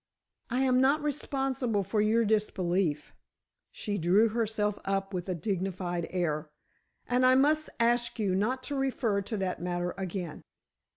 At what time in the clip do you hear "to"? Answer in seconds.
8.63-8.75, 9.21-9.37